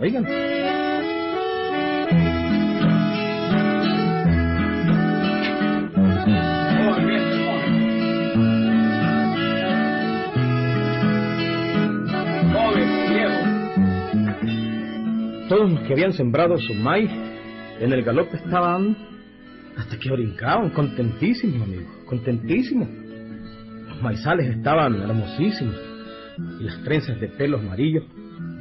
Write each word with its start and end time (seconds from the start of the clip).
Oigan. 0.00 0.24
Todos 15.48 15.72
los 15.72 15.80
que 15.80 15.92
habían 15.94 16.12
sembrado 16.12 16.58
su 16.58 16.74
maíz 16.74 17.10
en 17.80 17.92
el 17.92 18.04
galope 18.04 18.36
estaban 18.36 18.96
hasta 19.76 19.98
que 19.98 20.12
brincaban, 20.12 20.70
contentísimos, 20.70 21.60
amigos, 21.60 21.92
contentísimos. 22.06 22.88
Los 23.88 24.00
maizales 24.00 24.46
estaban 24.46 24.94
hermosísimos 24.94 25.74
y 26.60 26.62
las 26.62 26.84
trenzas 26.84 27.18
de 27.18 27.26
pelos 27.30 27.60
amarillos 27.62 28.04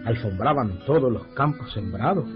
alfombraban 0.06 0.80
todos 0.86 1.12
los 1.12 1.28
campos 1.28 1.72
sembrados. 1.74 2.28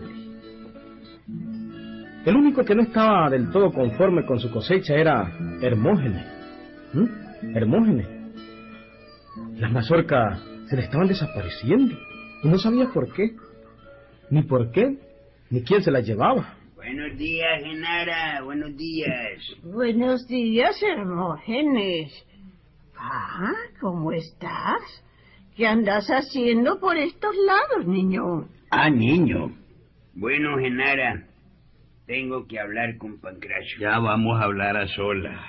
El 2.25 2.35
único 2.35 2.63
que 2.63 2.75
no 2.75 2.83
estaba 2.83 3.29
del 3.29 3.49
todo 3.49 3.71
conforme 3.71 4.25
con 4.25 4.39
su 4.39 4.51
cosecha 4.51 4.95
era 4.95 5.31
Hermógenes. 5.61 6.25
¿Mm? 6.93 7.55
Hermógenes. 7.55 8.07
Las 9.57 9.71
mazorcas 9.71 10.39
se 10.69 10.75
le 10.75 10.83
estaban 10.83 11.07
desapareciendo 11.07 11.95
y 12.43 12.47
no 12.47 12.57
sabía 12.57 12.89
por 12.89 13.11
qué, 13.13 13.35
ni 14.29 14.43
por 14.43 14.71
qué, 14.71 14.97
ni 15.49 15.63
quién 15.63 15.81
se 15.83 15.91
las 15.91 16.05
llevaba. 16.05 16.55
Buenos 16.75 17.17
días, 17.17 17.63
Genara. 17.63 18.41
Buenos 18.43 18.75
días. 18.75 19.39
Buenos 19.63 20.27
días, 20.27 20.75
Hermógenes. 20.81 22.11
Ah, 22.97 23.53
¿cómo 23.79 24.11
estás? 24.11 24.81
¿Qué 25.55 25.67
andas 25.67 26.07
haciendo 26.07 26.79
por 26.79 26.97
estos 26.97 27.35
lados, 27.45 27.87
niño? 27.87 28.47
Ah, 28.69 28.89
niño. 28.89 29.51
Bueno, 30.13 30.57
Genara, 30.57 31.27
tengo 32.05 32.47
que 32.47 32.59
hablar 32.59 32.97
con 32.97 33.19
Pancracio. 33.19 33.79
Ya 33.79 33.99
vamos 33.99 34.39
a 34.39 34.45
hablar 34.45 34.77
a 34.77 34.87
solas. 34.87 35.39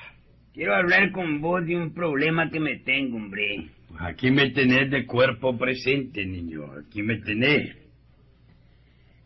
Quiero 0.52 0.74
hablar 0.74 1.12
con 1.12 1.40
vos 1.40 1.64
de 1.64 1.76
un 1.76 1.94
problema 1.94 2.50
que 2.50 2.60
me 2.60 2.78
tengo, 2.80 3.16
hombre. 3.16 3.70
Pues 3.88 4.00
aquí 4.02 4.30
me 4.30 4.50
tenés 4.50 4.90
de 4.90 5.06
cuerpo 5.06 5.56
presente, 5.56 6.26
niño. 6.26 6.64
Aquí 6.72 7.02
me 7.02 7.18
tenés. 7.18 7.76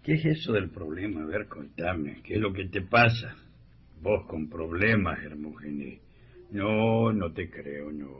¿Qué 0.04 0.12
es 0.12 0.24
eso 0.24 0.52
del 0.52 0.70
problema? 0.70 1.22
A 1.22 1.26
ver, 1.26 1.48
contame. 1.48 2.20
¿Qué 2.22 2.34
es 2.34 2.40
lo 2.40 2.52
que 2.52 2.66
te 2.66 2.82
pasa? 2.82 3.34
Vos 4.00 4.26
con 4.26 4.48
problemas, 4.48 5.18
Hermógenes. 5.24 6.00
No, 6.52 7.12
no 7.12 7.32
te 7.32 7.50
creo, 7.50 7.90
no. 7.90 8.10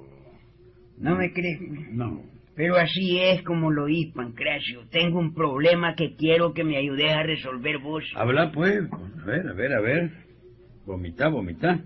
¿No 0.99 1.17
me 1.17 1.33
crees? 1.33 1.61
No. 1.93 2.36
Pero 2.57 2.77
así 2.77 3.19
es 3.19 3.43
como 3.43 3.71
lo 3.71 3.85
oí, 3.85 4.13
Pancracio. 4.13 4.89
Tengo 4.91 5.19
un 5.19 5.35
problema 5.35 5.95
que 5.95 6.17
quiero 6.17 6.55
que 6.55 6.65
me 6.65 6.79
ayudes 6.79 7.13
a 7.13 7.23
resolver 7.23 7.79
vos. 7.79 8.03
Habla, 8.17 8.51
pues. 8.51 8.81
A 8.91 9.27
ver, 9.27 9.47
a 9.47 9.53
ver, 9.53 9.73
a 9.75 9.81
ver. 9.81 10.11
Vomita, 10.87 11.29
vomita. 11.29 11.79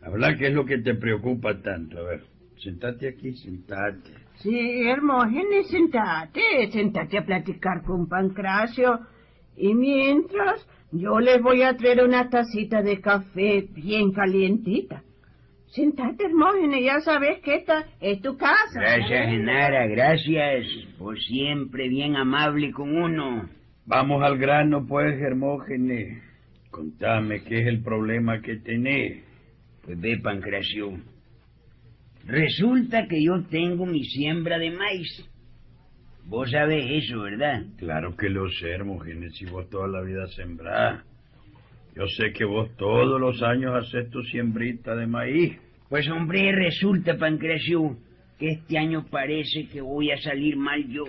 Habla, 0.00 0.36
¿qué 0.36 0.46
es 0.46 0.54
lo 0.54 0.64
que 0.64 0.78
te 0.78 0.94
preocupa 0.94 1.60
tanto? 1.60 1.98
A 1.98 2.02
ver, 2.02 2.22
sentate 2.62 3.08
aquí, 3.08 3.32
sentate. 3.34 4.12
Sí, 4.36 4.86
Hermógenes, 4.86 5.68
sentate, 5.68 6.70
sentate 6.70 7.18
a 7.18 7.26
platicar 7.26 7.82
con 7.82 8.08
Pancracio. 8.08 9.00
Y 9.56 9.74
mientras, 9.74 10.64
yo 10.92 11.18
les 11.18 11.42
voy 11.42 11.62
a 11.62 11.76
traer 11.76 12.04
una 12.04 12.30
tacita 12.30 12.82
de 12.82 13.00
café 13.00 13.66
bien 13.74 14.12
calientita. 14.12 15.02
Sentate, 15.70 16.24
Hermógenes, 16.24 16.82
ya 16.82 17.00
sabes 17.00 17.40
que 17.40 17.56
esta 17.56 17.86
es 18.00 18.22
tu 18.22 18.36
casa. 18.36 18.80
Gracias, 18.80 19.28
Genara, 19.28 19.86
gracias. 19.86 20.66
Por 20.98 21.18
siempre 21.20 21.88
bien 21.88 22.16
amable 22.16 22.72
con 22.72 22.96
uno. 22.96 23.48
Vamos 23.84 24.22
al 24.22 24.38
grano, 24.38 24.86
pues, 24.86 25.20
Hermógenes. 25.20 26.22
Contame 26.70 27.42
qué 27.44 27.60
es 27.62 27.66
el 27.66 27.82
problema 27.82 28.40
que 28.40 28.56
tenés. 28.56 29.22
Pues 29.84 30.00
ve, 30.00 30.18
Pancracio. 30.18 30.98
Resulta 32.26 33.06
que 33.06 33.22
yo 33.22 33.44
tengo 33.50 33.86
mi 33.86 34.04
siembra 34.04 34.58
de 34.58 34.70
maíz. 34.70 35.28
Vos 36.24 36.50
sabés 36.50 36.84
eso, 37.04 37.22
¿verdad? 37.22 37.62
Claro 37.78 38.14
que 38.16 38.28
lo 38.28 38.50
sé, 38.50 38.70
Hermógenes, 38.70 39.34
si 39.36 39.46
vos 39.46 39.68
toda 39.70 39.88
la 39.88 40.02
vida 40.02 40.26
sembrás. 40.28 41.07
Yo 41.98 42.06
sé 42.06 42.32
que 42.32 42.44
vos 42.44 42.70
todos 42.76 43.20
los 43.20 43.42
años 43.42 43.74
haces 43.74 44.08
tu 44.10 44.22
siembrita 44.22 44.94
de 44.94 45.08
maíz. 45.08 45.58
Pues 45.88 46.08
hombre, 46.08 46.52
resulta, 46.52 47.18
Pancracio, 47.18 47.96
que 48.38 48.50
este 48.50 48.78
año 48.78 49.06
parece 49.10 49.66
que 49.66 49.80
voy 49.80 50.12
a 50.12 50.18
salir 50.18 50.56
mal 50.56 50.86
yo. 50.86 51.02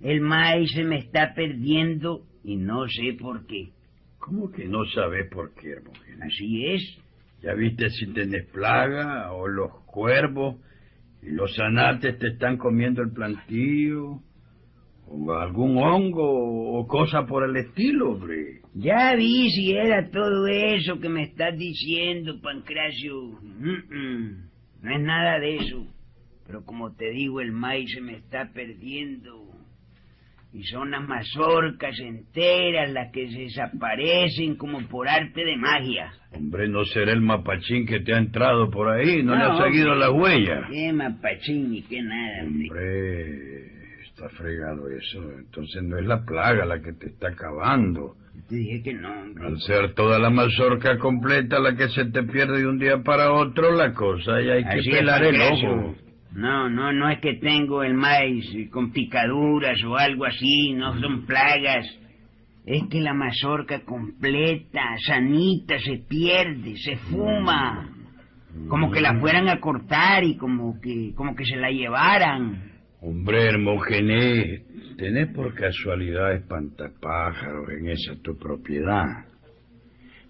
El 0.00 0.22
maíz 0.22 0.72
se 0.72 0.84
me 0.84 0.96
está 1.00 1.34
perdiendo 1.34 2.22
y 2.42 2.56
no 2.56 2.88
sé 2.88 3.14
por 3.20 3.46
qué. 3.46 3.68
¿Cómo 4.18 4.50
que 4.50 4.64
no 4.64 4.86
sabes 4.86 5.28
por 5.30 5.52
qué, 5.54 5.72
Hermógenes? 5.72 6.22
Así 6.22 6.64
es. 6.64 6.98
¿Ya 7.42 7.52
viste 7.52 7.90
si 7.90 8.06
tenés 8.06 8.46
plaga 8.46 9.32
o 9.32 9.46
los 9.46 9.70
cuervos 9.84 10.56
y 11.22 11.28
los 11.32 11.54
zanates 11.56 12.18
te 12.18 12.28
están 12.28 12.56
comiendo 12.56 13.02
el 13.02 13.10
plantío? 13.10 14.22
¿O 15.16 15.32
algún 15.32 15.78
hongo 15.78 16.78
o 16.78 16.86
cosa 16.88 17.24
por 17.26 17.44
el 17.48 17.56
estilo, 17.56 18.12
hombre? 18.12 18.60
Ya 18.74 19.14
vi 19.14 19.48
si 19.50 19.72
era 19.72 20.10
todo 20.10 20.46
eso 20.48 20.98
que 20.98 21.08
me 21.08 21.22
estás 21.22 21.56
diciendo, 21.56 22.40
Pancracio. 22.42 23.14
Mm, 23.42 23.94
mm. 23.94 24.50
No 24.82 24.94
es 24.94 25.00
nada 25.00 25.38
de 25.38 25.56
eso. 25.56 25.86
Pero 26.46 26.64
como 26.64 26.94
te 26.94 27.10
digo, 27.10 27.40
el 27.40 27.52
maíz 27.52 27.90
se 27.92 28.00
me 28.00 28.14
está 28.16 28.50
perdiendo. 28.52 29.42
Y 30.52 30.62
son 30.64 30.90
las 30.92 31.02
mazorcas 31.08 31.98
enteras 31.98 32.90
las 32.92 33.10
que 33.12 33.28
se 33.28 33.40
desaparecen 33.40 34.54
como 34.56 34.80
por 34.88 35.08
arte 35.08 35.44
de 35.44 35.56
magia. 35.56 36.12
Hombre, 36.32 36.68
no 36.68 36.84
será 36.84 37.12
el 37.12 37.20
mapachín 37.22 37.86
que 37.86 38.00
te 38.00 38.14
ha 38.14 38.18
entrado 38.18 38.70
por 38.70 38.88
ahí, 38.88 39.22
no, 39.22 39.32
le 39.34 39.38
No, 39.44 39.52
ha 39.52 39.64
seguido 39.64 39.92
hombre. 39.92 40.00
la 40.00 40.10
huella. 40.12 40.68
Qué 40.70 40.92
mapachín 40.92 41.70
ni 41.70 41.82
qué 41.82 42.02
nada, 42.02 42.42
hombre. 42.44 42.68
Hombre, 42.68 43.83
está 44.24 44.28
fregado 44.36 44.88
eso. 44.88 45.22
Entonces 45.38 45.82
no 45.82 45.98
es 45.98 46.06
la 46.06 46.24
plaga 46.24 46.64
la 46.64 46.80
que 46.80 46.92
te 46.92 47.06
está 47.08 47.28
acabando. 47.28 48.16
Te 48.48 48.56
dije 48.56 48.82
que 48.82 48.94
no, 48.94 49.10
hombre. 49.12 49.46
Al 49.46 49.60
ser 49.60 49.94
toda 49.94 50.18
la 50.18 50.30
mazorca 50.30 50.98
completa 50.98 51.58
la 51.58 51.76
que 51.76 51.88
se 51.88 52.06
te 52.06 52.22
pierde 52.24 52.58
de 52.58 52.66
un 52.66 52.78
día 52.78 53.02
para 53.02 53.32
otro, 53.32 53.72
la 53.72 53.92
cosa 53.94 54.40
ya 54.40 54.54
hay 54.54 54.64
que 54.64 54.80
Así 54.80 54.90
pelar 54.90 55.24
el 55.24 55.40
ojo. 55.40 55.94
No, 56.32 56.68
no, 56.68 56.92
no 56.92 57.08
es 57.10 57.20
que 57.20 57.34
tengo 57.34 57.84
el 57.84 57.94
maíz 57.94 58.70
con 58.70 58.90
picaduras 58.90 59.82
o 59.84 59.96
algo 59.96 60.24
así, 60.24 60.72
no 60.72 60.98
son 61.00 61.26
plagas. 61.26 61.86
Es 62.66 62.82
que 62.90 63.00
la 63.00 63.14
mazorca 63.14 63.84
completa, 63.84 64.82
sanita, 65.06 65.78
se 65.78 65.98
pierde, 66.08 66.76
se 66.78 66.96
fuma. 66.96 67.88
Como 68.68 68.90
que 68.90 69.00
la 69.00 69.18
fueran 69.20 69.48
a 69.48 69.60
cortar 69.60 70.24
y 70.24 70.36
como 70.36 70.80
que, 70.80 71.12
como 71.14 71.34
que 71.36 71.44
se 71.44 71.56
la 71.56 71.70
llevaran. 71.70 72.73
Hombre, 73.06 73.48
Hermógenes, 73.50 74.62
¿tenés 74.96 75.28
por 75.34 75.52
casualidad 75.52 76.32
espantapájaros 76.36 77.68
en 77.68 77.88
esa 77.90 78.16
tu 78.22 78.38
propiedad? 78.38 79.26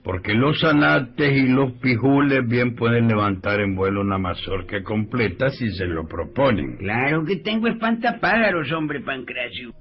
Porque 0.02 0.34
los 0.34 0.64
anates 0.64 1.36
y 1.36 1.46
los 1.46 1.74
pijules 1.74 2.44
bien 2.48 2.74
pueden 2.74 3.06
levantar 3.06 3.60
en 3.60 3.76
vuelo 3.76 4.00
una 4.00 4.18
mazorca 4.18 4.82
completa 4.82 5.50
si 5.50 5.70
se 5.70 5.86
lo 5.86 6.08
proponen. 6.08 6.78
Claro 6.78 7.24
que 7.24 7.36
tengo 7.36 7.68
espantapájaros, 7.68 8.72
hombre 8.72 9.02
Pancracio. 9.02 9.72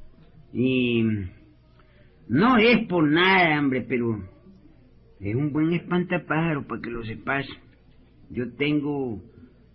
Y 0.54 1.04
no 2.30 2.60
es 2.60 2.88
por 2.88 3.10
nada, 3.10 3.60
hombre, 3.60 3.88
pero 3.90 4.20
es 5.20 5.34
un 5.34 5.52
buen 5.52 5.74
espantapájaro 5.74 6.68
para 6.68 6.80
que 6.80 6.92
lo 6.92 7.04
sepas. 7.04 7.48
Yo 8.30 8.54
tengo 8.54 9.19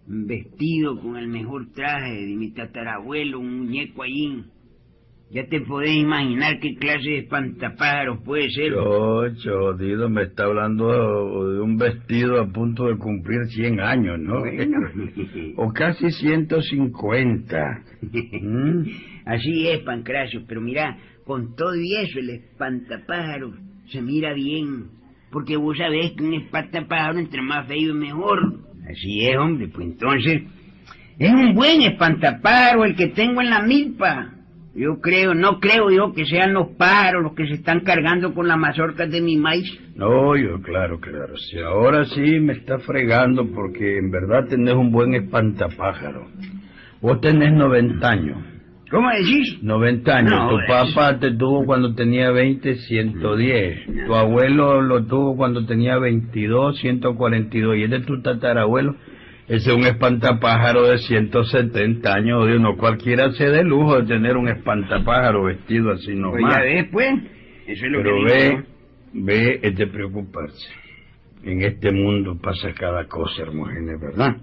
vestido 0.08 0.98
con 1.00 1.16
el 1.16 1.28
mejor 1.28 1.70
traje 1.74 2.26
de 2.26 2.34
mi 2.34 2.52
tatarabuelo, 2.52 3.40
un 3.40 3.58
muñeco 3.58 4.02
allí. 4.02 4.44
Ya 5.30 5.46
te 5.46 5.60
podés 5.60 5.94
imaginar 5.94 6.58
qué 6.58 6.74
clase 6.76 7.10
de 7.10 7.18
espantapájaros 7.18 8.20
puede 8.24 8.48
ser. 8.50 8.72
Chocho, 8.72 9.74
Dido 9.74 10.08
me 10.08 10.22
está 10.22 10.44
hablando 10.44 11.52
de 11.52 11.60
un 11.60 11.76
vestido 11.76 12.40
a 12.40 12.50
punto 12.50 12.86
de 12.86 12.96
cumplir 12.96 13.44
100 13.46 13.80
años, 13.80 14.18
¿no? 14.18 14.40
Bueno. 14.40 14.78
o 15.56 15.70
casi 15.74 16.10
150. 16.10 17.84
¿Mm? 18.40 18.82
Así 19.26 19.68
es, 19.68 19.80
Pancracio, 19.80 20.44
pero 20.48 20.62
mira, 20.62 20.96
con 21.26 21.54
todo 21.54 21.76
y 21.76 21.94
eso, 21.96 22.18
el 22.20 22.30
espantapájaro 22.30 23.52
se 23.90 24.00
mira 24.00 24.32
bien. 24.32 24.86
Porque 25.30 25.58
vos 25.58 25.76
sabés 25.76 26.12
que 26.12 26.24
un 26.24 26.32
espantapájaro 26.32 27.18
entre 27.18 27.42
más 27.42 27.68
feo 27.68 27.90
es 27.90 27.94
mejor. 27.94 28.67
Así 28.90 29.26
es, 29.26 29.36
hombre, 29.36 29.68
pues 29.68 29.86
entonces... 29.86 30.42
Es 31.18 31.32
un 31.32 31.52
buen 31.52 31.82
espantapájaro 31.82 32.84
el 32.84 32.94
que 32.94 33.08
tengo 33.08 33.40
en 33.40 33.50
la 33.50 33.60
milpa. 33.60 34.34
Yo 34.72 35.00
creo, 35.00 35.34
no 35.34 35.58
creo 35.58 35.90
yo 35.90 36.12
que 36.12 36.24
sean 36.24 36.54
los 36.54 36.68
pájaros 36.76 37.24
los 37.24 37.34
que 37.34 37.48
se 37.48 37.54
están 37.54 37.80
cargando 37.80 38.32
con 38.32 38.46
las 38.46 38.56
mazorcas 38.56 39.10
de 39.10 39.20
mi 39.20 39.36
maíz. 39.36 39.76
No, 39.96 40.36
yo, 40.36 40.62
claro, 40.62 41.00
claro. 41.00 41.36
Si 41.36 41.58
ahora 41.58 42.04
sí 42.04 42.38
me 42.38 42.52
está 42.52 42.78
fregando 42.78 43.44
porque 43.48 43.98
en 43.98 44.12
verdad 44.12 44.46
tenés 44.48 44.74
un 44.74 44.92
buen 44.92 45.14
espantapájaro. 45.14 46.28
Vos 47.00 47.20
tenés 47.20 47.52
90 47.52 48.08
años. 48.08 48.38
¿Cómo 48.90 49.10
decís? 49.10 49.62
90 49.62 50.16
años. 50.16 50.30
No, 50.32 50.48
tu 50.50 50.58
es- 50.60 50.66
papá 50.66 51.18
te 51.18 51.32
tuvo 51.32 51.64
cuando 51.66 51.94
tenía 51.94 52.30
20, 52.30 52.76
110. 52.76 53.80
Tu 54.06 54.14
abuelo 54.14 54.80
lo 54.80 55.04
tuvo 55.04 55.36
cuando 55.36 55.66
tenía 55.66 55.98
22, 55.98 56.78
142. 56.78 57.76
Y 57.76 57.82
el 57.82 57.90
de 57.90 58.00
tu 58.00 58.22
tatarabuelo, 58.22 58.94
ese 59.46 59.70
es 59.70 59.76
un 59.76 59.84
espantapájaro 59.84 60.86
de 60.88 60.98
170 60.98 62.14
años. 62.14 62.46
Dios, 62.46 62.60
no 62.60 62.76
cualquiera 62.76 63.30
se 63.32 63.50
dé 63.50 63.62
lujo 63.62 64.00
de 64.00 64.06
tener 64.06 64.36
un 64.36 64.48
espantapájaro 64.48 65.44
vestido 65.44 65.92
así 65.92 66.06
Pues 66.06 66.16
nomás. 66.18 66.54
ya 66.56 66.62
ves, 66.62 66.86
pues. 66.90 67.14
Eso 67.66 67.84
es 67.86 67.92
lo 67.92 68.02
Pero 68.02 68.16
que 68.16 68.24
ve, 68.32 68.48
digo. 68.48 68.62
ve, 69.26 69.60
es 69.62 69.76
de 69.76 69.86
preocuparse. 69.86 70.68
En 71.44 71.62
este 71.62 71.92
mundo 71.92 72.38
pasa 72.42 72.72
cada 72.72 73.04
cosa, 73.06 73.42
Hermógenes, 73.42 74.00
¿verdad? 74.00 74.36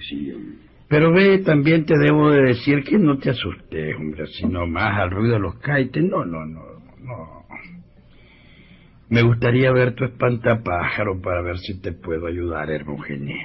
Sí, 0.00 0.32
hombre. 0.32 0.56
Pero 0.92 1.10
ve, 1.10 1.38
también 1.38 1.86
te 1.86 1.96
debo 1.96 2.30
de 2.30 2.42
decir 2.42 2.84
que 2.84 2.98
no 2.98 3.16
te 3.16 3.30
asustes, 3.30 3.96
hombre, 3.96 4.24
así 4.24 4.46
nomás 4.46 4.98
al 4.98 5.10
ruido 5.10 5.36
de 5.36 5.40
los 5.40 5.54
kites. 5.54 6.04
No, 6.04 6.22
no, 6.26 6.44
no, 6.44 6.60
no. 7.02 7.46
Me 9.08 9.22
gustaría 9.22 9.72
ver 9.72 9.94
tu 9.94 10.04
espantapájaro 10.04 11.18
para 11.22 11.40
ver 11.40 11.56
si 11.60 11.80
te 11.80 11.92
puedo 11.92 12.26
ayudar, 12.26 12.68
Hermógenes. 12.70 13.38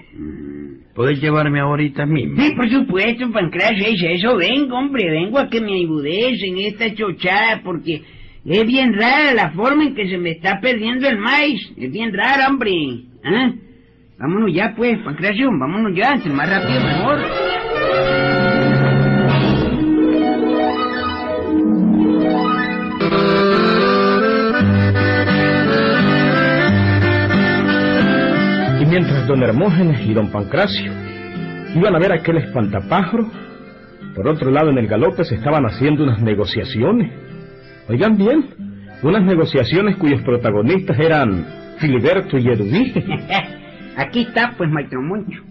¿Puedes 0.94 1.22
llevarme 1.22 1.62
ahorita 1.62 2.06
mismo? 2.06 2.36
Sí, 2.42 2.54
por 2.54 2.70
supuesto, 2.70 3.32
Pancracio, 3.32 3.88
es 3.88 4.04
eso 4.04 4.36
vengo, 4.36 4.78
hombre, 4.78 5.10
vengo 5.10 5.40
a 5.40 5.48
que 5.48 5.62
me 5.62 5.74
ayudes 5.74 6.44
en 6.44 6.58
esta 6.58 6.94
chochada, 6.94 7.62
porque 7.64 8.02
es 8.44 8.68
bien 8.68 8.92
rara 8.94 9.34
la 9.34 9.52
forma 9.52 9.86
en 9.86 9.96
que 9.96 10.10
se 10.10 10.18
me 10.18 10.32
está 10.32 10.60
perdiendo 10.60 11.08
el 11.08 11.18
maíz, 11.18 11.62
es 11.78 11.94
bien 11.94 12.14
rara, 12.14 12.50
hombre. 12.50 12.74
¿Ah? 13.24 13.54
Vámonos 14.20 14.52
ya, 14.52 14.74
pues, 14.76 14.98
Pancracio, 15.04 15.48
vámonos 15.52 15.94
ya, 15.96 16.14
entre 16.14 16.34
más 16.34 16.50
rápido 16.50 16.82
mejor. 16.82 17.20
Y 28.82 28.86
mientras 28.88 29.28
don 29.28 29.44
Hermógenes 29.44 30.02
y 30.08 30.14
don 30.16 30.32
Pancracio 30.32 30.92
iban 31.76 31.96
a 31.96 32.00
ver 32.00 32.12
aquel 32.12 32.38
espantapájaro, 32.38 33.30
por 34.16 34.28
otro 34.28 34.50
lado 34.50 34.72
en 34.72 34.80
el 34.80 34.88
galope 34.88 35.26
se 35.26 35.36
estaban 35.36 35.64
haciendo 35.68 36.04
unas 36.04 36.24
negociaciones. 36.24 37.12
Oigan 37.88 38.18
bien, 38.18 38.50
unas 39.04 39.24
negociaciones 39.24 39.96
cuyos 39.98 40.24
protagonistas 40.24 40.98
eran 40.98 41.46
Filiberto 41.78 42.40
y 42.40 42.50
Eduvige. 42.50 43.06
Aquí 43.98 44.22
está, 44.22 44.54
pues, 44.58 44.70
Maestro 44.70 45.02
Moncho. 45.02 45.44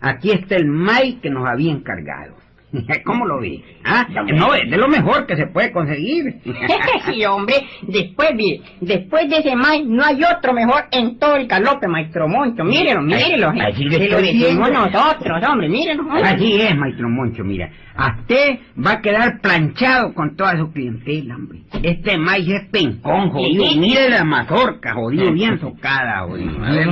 Aquí 0.00 0.32
está 0.32 0.56
el 0.56 0.66
maíz 0.66 1.20
que 1.22 1.30
nos 1.30 1.46
había 1.46 1.72
encargado. 1.72 2.34
¿Cómo 3.04 3.26
lo 3.26 3.40
ves? 3.40 3.60
¿Ah? 3.84 4.06
No, 4.32 4.54
es 4.54 4.70
de 4.70 4.76
lo 4.76 4.88
mejor 4.88 5.26
que 5.26 5.36
se 5.36 5.46
puede 5.46 5.72
conseguir. 5.72 6.40
sí, 7.06 7.24
hombre, 7.24 7.54
después 7.82 8.30
de, 8.36 8.60
después 8.80 9.28
de 9.28 9.38
ese 9.38 9.54
maíz 9.54 9.86
no 9.86 10.04
hay 10.04 10.20
otro 10.24 10.52
mejor 10.52 10.84
en 10.90 11.18
todo 11.18 11.36
el 11.36 11.46
galope, 11.46 11.86
maestro 11.86 12.28
Moncho. 12.28 12.64
Mírenlo, 12.64 13.02
mírenlo. 13.02 13.50
Ay, 13.50 13.72
así 13.72 13.84
le 13.84 14.08
lo 14.08 14.18
decimos 14.18 14.70
nosotros, 14.70 15.42
hombre, 15.48 15.68
mírenlo. 15.68 16.04
Así 16.12 16.60
es, 16.60 16.76
maestro 16.76 17.08
Moncho, 17.08 17.44
mira. 17.44 17.70
A 17.96 18.16
usted 18.18 18.58
va 18.84 18.92
a 18.92 19.00
quedar 19.00 19.40
planchado 19.40 20.14
con 20.14 20.34
toda 20.34 20.58
su 20.58 20.72
clientela, 20.72 21.36
hombre. 21.36 21.60
Este 21.82 22.18
maíz 22.18 22.48
es 22.48 22.68
pencón, 22.70 23.30
jodido. 23.30 23.64
Mire 23.76 24.08
la 24.10 24.24
mazorca, 24.24 24.94
jodido, 24.94 25.32
bien 25.32 25.60
socada, 25.60 26.22
jodido. 26.22 26.64
A 26.64 26.70
ver. 26.72 26.88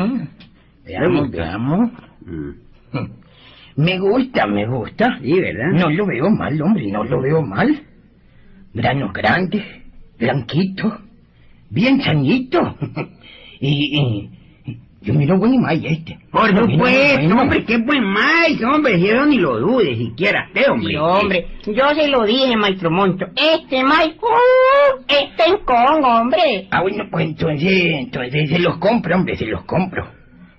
Veamos. 1.30 1.90
Mm. 2.24 2.50
Me 3.76 3.98
gusta, 3.98 4.46
me 4.46 4.66
gusta. 4.66 5.18
Sí, 5.22 5.32
¿verdad? 5.40 5.70
No 5.72 5.88
lo 5.88 6.04
veo 6.04 6.28
mal, 6.28 6.60
hombre, 6.60 6.86
no 6.88 7.04
lo 7.04 7.22
veo 7.22 7.40
mal. 7.40 7.82
Granos 8.74 9.14
grandes, 9.14 9.64
blanquito, 10.18 10.98
bien 11.70 12.02
sanito. 12.02 12.76
y, 13.60 13.98
y- 13.98 14.30
yo 15.00 15.14
miro 15.14 15.36
buen 15.38 15.60
maíz 15.60 15.82
este. 15.84 16.18
Por 16.30 16.48
supuesto, 16.50 17.34
hombre, 17.36 17.64
qué 17.64 17.78
buen 17.78 18.04
maíz, 18.04 18.62
hombre. 18.62 18.98
Si 18.98 19.08
eso 19.08 19.26
ni 19.26 19.38
lo 19.38 19.58
dudes 19.58 19.96
siquiera 19.98 20.48
hombre. 20.70 20.90
Sí, 20.92 20.96
hombre, 20.96 21.46
yo 21.66 21.88
se 21.94 22.08
lo 22.08 22.24
dije, 22.24 22.56
maestro 22.56 22.90
Moncho. 22.90 23.24
Este 23.34 23.82
maíz, 23.82 24.14
¡uh! 24.20 25.00
es 25.08 25.30
pencón, 25.34 26.04
hombre. 26.04 26.68
Ah, 26.70 26.82
bueno, 26.82 27.04
pues 27.10 27.24
entonces, 27.26 27.72
entonces 27.72 28.50
se 28.50 28.58
los 28.60 28.76
compro, 28.78 29.16
hombre, 29.16 29.34
se 29.34 29.46
los 29.46 29.64
compro. 29.64 30.06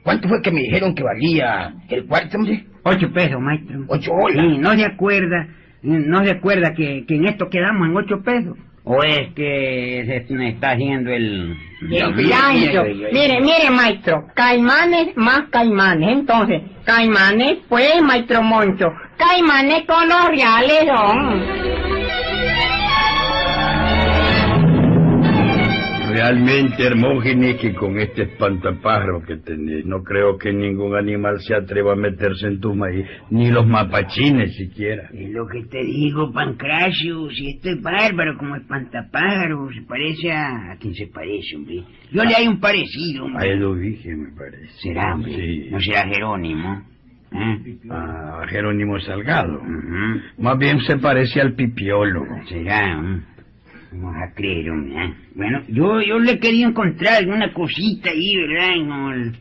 ¿Cuánto 0.04 0.28
fue 0.28 0.42
que 0.42 0.52
me 0.52 0.62
dijeron 0.62 0.94
que 0.94 1.04
valía 1.04 1.74
el 1.90 2.06
cuarto, 2.06 2.38
hombre? 2.38 2.66
Ocho 2.84 3.12
pesos, 3.14 3.40
maestro. 3.40 3.86
Ocho. 3.88 4.12
Sí, 4.34 4.58
no 4.58 4.74
se 4.74 4.86
acuerda, 4.86 5.48
no 5.82 6.24
se 6.24 6.32
acuerda 6.32 6.74
que, 6.74 7.06
que 7.08 7.16
en 7.16 7.26
esto 7.28 7.50
quedamos 7.50 7.88
en 7.88 7.96
ocho 7.96 8.22
pesos. 8.22 8.58
¿O 8.86 9.02
es 9.02 9.34
que 9.34 10.26
se 10.28 10.34
me 10.34 10.50
está 10.50 10.72
haciendo 10.72 11.10
el... 11.10 11.56
El. 11.90 12.16
Mire, 13.14 13.40
mire, 13.40 13.70
maestro. 13.72 14.28
Caimanes 14.34 15.16
más 15.16 15.44
caimanes. 15.50 16.10
Entonces, 16.18 16.62
caimanes, 16.84 17.60
pues, 17.70 18.02
maestro 18.02 18.44
Moncho. 18.44 18.92
Caimanes 19.16 19.84
con 19.86 20.06
los 20.10 20.28
reales 20.28 20.86
son. 20.86 21.63
Realmente, 26.14 26.84
Hermógenes, 26.86 27.60
que 27.60 27.74
con 27.74 27.98
este 27.98 28.24
espantapájaro 28.24 29.24
que 29.24 29.38
tenés, 29.38 29.84
no 29.84 30.04
creo 30.04 30.38
que 30.38 30.54
ningún 30.54 30.96
animal 30.96 31.40
se 31.42 31.56
atreva 31.56 31.94
a 31.94 31.96
meterse 31.96 32.46
en 32.46 32.60
tu 32.60 32.76
maíz, 32.76 33.04
ni 33.32 33.50
los 33.50 33.66
mapachines 33.66 34.56
siquiera. 34.56 35.10
Es 35.12 35.32
lo 35.32 35.48
que 35.48 35.64
te 35.64 35.84
digo, 35.84 36.32
Pancracio, 36.32 37.32
si 37.32 37.50
esto 37.50 37.70
es 37.72 37.82
bárbaro 37.82 38.38
como 38.38 38.56
espantapájaro, 38.56 39.70
se 39.74 39.82
parece 39.82 40.32
a... 40.32 40.74
¿A 40.74 40.78
quién 40.78 40.94
se 40.94 41.08
parece, 41.08 41.56
hombre? 41.56 41.84
Yo 42.12 42.24
le 42.24 42.36
hay 42.36 42.48
un 42.48 42.60
parecido, 42.60 43.24
A 43.24 43.26
hombre. 43.26 43.54
Edu 43.54 43.76
dije, 43.76 44.16
me 44.16 44.32
parece. 44.38 44.68
¿Será, 44.84 45.16
hombre? 45.16 45.36
Sí. 45.36 45.70
¿No 45.72 45.80
será 45.80 46.08
Jerónimo? 46.08 46.84
¿Eh? 47.32 47.78
A 47.90 48.46
Jerónimo 48.48 49.00
Salgado. 49.00 49.60
Más 50.38 50.60
bien 50.60 50.80
se 50.82 50.98
parece 50.98 51.42
al 51.42 51.54
pipiólogo. 51.54 52.36
¿Será? 52.48 53.00
¿eh? 53.00 53.33
Vamos 53.94 54.16
a 54.16 54.34
creer, 54.34 54.72
hombre. 54.72 55.06
¿eh? 55.06 55.14
Bueno, 55.36 55.62
yo, 55.68 56.02
yo 56.02 56.18
le 56.18 56.40
quería 56.40 56.68
encontrar 56.68 57.18
alguna 57.18 57.54
cosita 57.54 58.10
ahí, 58.10 58.36
¿verdad? 58.36 58.74
Como, 58.80 59.12
el, 59.12 59.34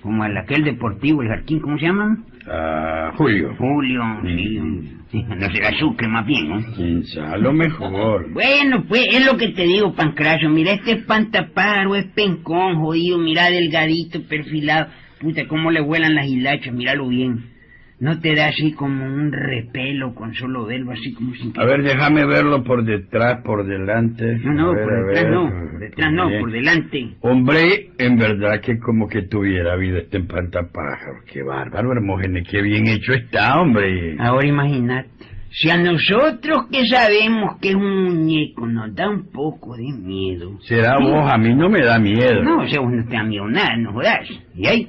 como 0.00 0.24
el 0.24 0.36
aquel 0.38 0.64
deportivo, 0.64 1.22
el 1.22 1.28
Jarquín, 1.28 1.60
¿cómo 1.60 1.78
se 1.78 1.86
llama? 1.86 2.24
A 2.46 3.12
Julio. 3.16 3.54
Julio, 3.58 4.02
sí. 4.24 4.60
Sí, 5.10 5.22
no 5.22 5.50
será 5.50 5.70
Sucre 5.78 6.08
más 6.08 6.26
bien. 6.26 6.62
Quién 6.74 7.04
sabe, 7.04 7.34
a 7.34 7.38
lo 7.38 7.52
mejor. 7.52 8.32
Bueno, 8.32 8.84
pues 8.88 9.06
es 9.12 9.24
lo 9.24 9.36
que 9.36 9.48
te 9.48 9.62
digo, 9.62 9.94
Pancracio. 9.94 10.48
Mira, 10.48 10.72
este 10.72 10.92
espantaparo 10.92 11.94
es 11.94 12.06
pencón, 12.06 12.76
jodido. 12.76 13.18
Mira, 13.18 13.50
delgadito, 13.50 14.22
perfilado. 14.26 14.88
Puta, 15.20 15.46
cómo 15.46 15.70
le 15.70 15.80
vuelan 15.80 16.14
las 16.14 16.26
hilachas, 16.26 16.74
míralo 16.74 17.08
bien. 17.08 17.53
No 18.04 18.20
te 18.20 18.34
da 18.34 18.48
así 18.48 18.72
como 18.72 19.02
un 19.02 19.32
repelo 19.32 20.14
con 20.14 20.34
solo 20.34 20.66
verlo 20.66 20.92
así 20.92 21.14
como 21.14 21.34
sin 21.36 21.54
que... 21.54 21.62
A 21.62 21.64
ver, 21.64 21.82
déjame 21.82 22.26
verlo 22.26 22.62
por 22.62 22.84
detrás, 22.84 23.40
por 23.42 23.66
delante. 23.66 24.40
No, 24.44 24.52
no, 24.52 24.74
ver, 24.74 24.84
por 24.84 25.06
detrás 25.06 25.30
no, 25.30 25.48
por 25.48 25.78
detrás 25.78 26.12
no, 26.12 26.28
por 26.38 26.52
delante. 26.52 27.08
Hombre, 27.22 27.92
en 27.96 28.18
verdad 28.18 28.60
que 28.60 28.78
como 28.78 29.08
que 29.08 29.22
tuviera 29.22 29.74
vida 29.76 30.00
este 30.00 30.18
espantapájaro. 30.18 31.22
Qué 31.32 31.42
bárbaro, 31.42 31.92
Hermógenes, 31.92 32.46
qué 32.46 32.60
bien 32.60 32.88
hecho 32.88 33.14
está, 33.14 33.58
hombre. 33.58 34.16
Ahora 34.18 34.46
imagínate, 34.46 35.08
si 35.48 35.70
a 35.70 35.78
nosotros 35.78 36.66
que 36.70 36.86
sabemos 36.86 37.58
que 37.58 37.70
es 37.70 37.74
un 37.74 38.04
muñeco 38.04 38.66
nos 38.66 38.94
da 38.94 39.08
un 39.08 39.30
poco 39.32 39.76
de 39.76 39.90
miedo. 39.90 40.58
Será 40.68 40.98
vos, 40.98 41.26
a 41.32 41.38
mí 41.38 41.54
no 41.54 41.70
me 41.70 41.80
da 41.80 41.98
miedo. 41.98 42.42
No, 42.42 42.64
o 42.64 42.68
sea, 42.68 42.80
vos 42.80 42.92
no 42.92 43.02
te 43.06 43.14
da 43.14 43.24
miedo 43.24 43.48
nada, 43.48 43.78
no 43.78 43.94
jodas. 43.94 44.28
Y 44.54 44.66
ahí, 44.66 44.88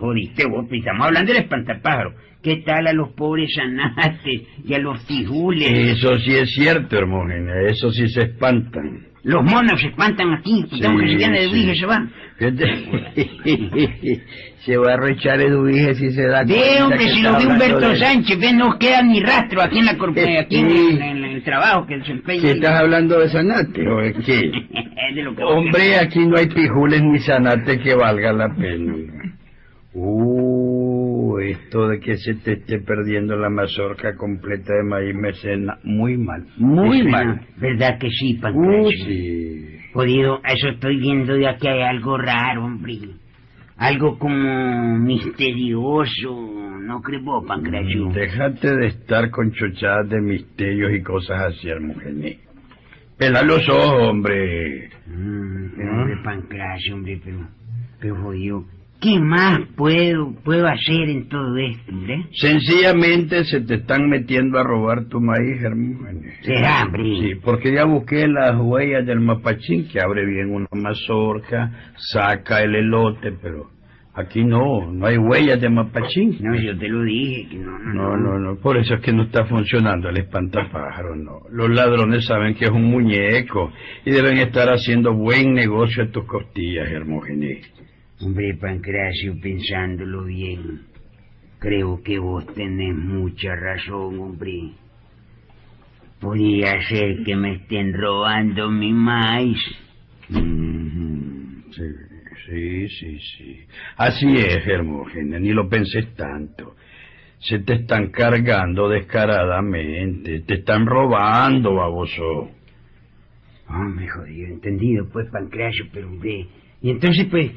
jodiste 0.00 0.46
vos, 0.48 0.64
pues, 0.68 0.80
estamos 0.80 1.06
hablando 1.06 1.32
del 1.32 1.42
espantapájaro. 1.42 2.14
¿Qué 2.42 2.56
tal 2.64 2.86
a 2.86 2.92
los 2.94 3.10
pobres 3.10 3.54
zanates 3.54 4.42
y 4.64 4.74
a 4.74 4.78
los 4.78 5.04
tijules? 5.06 5.70
Eso 5.98 6.18
sí 6.18 6.34
es 6.34 6.54
cierto, 6.54 6.96
Hermógenes, 6.96 7.72
eso 7.72 7.90
sí 7.92 8.08
se 8.08 8.22
espantan. 8.22 9.06
Los 9.22 9.44
monos 9.44 9.78
se 9.78 9.88
espantan 9.88 10.32
aquí, 10.32 10.64
estamos 10.72 11.00
Sí, 11.02 11.06
recibiendo 11.06 11.38
de 11.38 11.48
sí. 11.50 11.66
Luis 11.66 11.78
se 11.78 11.84
van. 11.84 12.10
Fíjate, 12.38 12.64
se 14.64 14.76
va 14.78 14.94
a 14.94 14.96
rechar 14.96 15.42
Eduvige 15.42 15.94
si 15.94 16.10
se 16.12 16.26
da 16.26 16.42
Ve, 16.44 16.54
cuenta 16.54 16.84
hombre, 16.84 16.98
que 16.98 17.08
si 17.10 17.20
lo 17.22 17.36
ve 17.36 17.46
Humberto 17.46 17.88
de. 17.90 17.96
Sánchez, 17.98 18.38
ve, 18.40 18.52
no 18.54 18.78
queda 18.78 19.02
ni 19.02 19.20
rastro 19.20 19.60
aquí 19.60 19.78
en 19.80 19.84
la 19.84 19.98
corp- 19.98 20.40
aquí 20.40 20.56
en, 20.56 20.70
el- 20.70 21.02
en 21.02 21.24
el 21.24 21.42
trabajo 21.42 21.86
que 21.86 21.98
desempeña. 21.98 22.40
¿Qué 22.40 22.50
estás 22.52 22.80
hablando 22.80 23.18
de 23.18 23.28
Zanate 23.28 23.86
o 23.88 24.00
es 24.04 24.14
que? 24.24 24.50
De 25.14 25.22
lo 25.22 25.34
que 25.36 25.42
Hombre, 25.42 25.96
aquí 25.98 26.20
no 26.26 26.38
hay 26.38 26.46
pijules 26.46 27.02
ni 27.02 27.18
Zanate 27.18 27.78
que 27.80 27.94
valga 27.94 28.32
la 28.32 28.48
pena. 28.56 28.94
Uh, 29.92 31.38
esto 31.40 31.88
de 31.88 32.00
que 32.00 32.16
se 32.16 32.34
te 32.34 32.52
esté 32.52 32.78
perdiendo 32.80 33.36
la 33.36 33.50
mazorca 33.50 34.14
completa 34.16 34.72
de 34.74 34.82
maíz 34.84 35.14
me 35.14 35.32
suena 35.32 35.78
muy 35.84 36.16
mal, 36.16 36.44
muy 36.58 37.02
mal. 37.04 37.40
¿Verdad 37.56 37.98
que 37.98 38.10
sí, 38.10 38.34
Uh, 38.38 38.40
Pancracio? 38.40 39.04
sí. 39.06 39.66
Jodido, 39.92 40.40
eso 40.44 40.68
estoy 40.68 40.98
viendo 41.00 41.34
de 41.34 41.48
aquí 41.48 41.66
hay 41.66 41.82
algo 41.82 42.16
raro, 42.16 42.64
hombre. 42.66 42.98
algo 43.78 44.16
como 44.18 44.98
misterioso, 44.98 46.78
¿no 46.82 47.00
crees 47.02 47.24
vos, 47.24 47.44
Pancracio? 47.46 48.10
Déjate 48.12 48.76
de 48.76 48.86
estar 48.86 49.30
con 49.30 49.50
chochadas 49.52 50.08
de 50.08 50.20
misterios 50.20 50.92
y 50.92 51.02
cosas 51.02 51.40
así, 51.42 51.68
Hermogenes. 51.68 52.38
Pela 53.18 53.42
los 53.42 53.68
ojos, 53.68 54.08
hombre. 54.08 54.88
Mm, 55.06 55.76
pero, 55.76 55.90
hombre, 55.92 56.16
Pancracio, 56.22 56.94
hombre, 56.94 57.20
pero, 57.24 57.48
pero 58.00 58.16
jodido. 58.22 58.64
¿Qué 59.00 59.18
más 59.18 59.60
puedo, 59.76 60.34
puedo 60.44 60.66
hacer 60.66 61.08
en 61.08 61.26
todo 61.28 61.56
esto, 61.56 61.90
hombre? 61.90 62.26
Sencillamente 62.32 63.44
se 63.44 63.62
te 63.62 63.76
están 63.76 64.10
metiendo 64.10 64.58
a 64.58 64.62
robar 64.62 65.06
tu 65.06 65.20
maíz, 65.20 65.62
Hermógenes. 65.62 66.34
Será, 66.42 66.84
hombre. 66.84 67.02
Sí, 67.02 67.34
porque 67.42 67.72
ya 67.72 67.86
busqué 67.86 68.28
las 68.28 68.60
huellas 68.60 69.06
del 69.06 69.20
mapachín, 69.20 69.88
que 69.88 70.00
abre 70.00 70.26
bien 70.26 70.50
una 70.50 70.68
mazorca, 70.72 71.92
saca 71.96 72.62
el 72.62 72.74
elote, 72.74 73.32
pero 73.40 73.70
aquí 74.12 74.44
no, 74.44 74.92
no 74.92 75.06
hay 75.06 75.16
huellas 75.16 75.58
de 75.62 75.70
mapachín. 75.70 76.36
No, 76.40 76.54
yo 76.54 76.76
te 76.76 76.88
lo 76.88 77.02
dije, 77.04 77.48
que 77.48 77.56
no, 77.56 77.78
no, 77.78 77.94
No, 77.94 78.16
no, 78.18 78.38
no, 78.38 78.56
por 78.56 78.76
eso 78.76 78.96
es 78.96 79.00
que 79.00 79.14
no 79.14 79.22
está 79.22 79.46
funcionando 79.46 80.10
el 80.10 80.18
espantapájaro, 80.18 81.16
no. 81.16 81.40
Los 81.50 81.70
ladrones 81.70 82.26
saben 82.26 82.54
que 82.54 82.66
es 82.66 82.70
un 82.70 82.84
muñeco 82.84 83.72
y 84.04 84.10
deben 84.10 84.36
estar 84.36 84.68
haciendo 84.68 85.14
buen 85.14 85.54
negocio 85.54 86.04
a 86.04 86.10
tus 86.10 86.24
costillas, 86.26 86.86
Hermógenes. 86.90 87.79
Hombre, 88.22 88.54
Pancracio, 88.54 89.40
pensándolo 89.40 90.24
bien, 90.24 90.82
creo 91.58 92.02
que 92.02 92.18
vos 92.18 92.46
tenés 92.54 92.94
mucha 92.94 93.56
razón, 93.56 94.18
hombre. 94.20 94.72
Podría 96.20 96.82
ser 96.86 97.24
que 97.24 97.34
me 97.34 97.54
estén 97.54 97.94
robando 97.94 98.70
mi 98.70 98.92
maíz. 98.92 99.58
Ujú, 100.28 101.62
Sí, 101.72 101.82
sí, 102.46 102.88
sí, 102.88 103.18
sí. 103.38 103.60
Así 103.96 104.26
es, 104.36 104.66
Hermógenes, 104.66 105.40
ni 105.40 105.52
lo 105.52 105.68
penses 105.68 106.14
tanto. 106.14 106.76
Se 107.38 107.60
te 107.60 107.74
están 107.74 108.10
cargando 108.10 108.88
descaradamente, 108.90 110.40
te 110.40 110.54
están 110.54 110.84
robando, 110.84 111.74
baboso. 111.74 112.50
Hombre, 113.68 114.08
jodido, 114.08 114.48
entendido, 114.48 115.08
pues, 115.10 115.26
Pancracio, 115.30 115.86
pero, 115.90 116.08
hombre... 116.08 116.46
Y 116.82 116.90
entonces, 116.90 117.26
pues, 117.30 117.52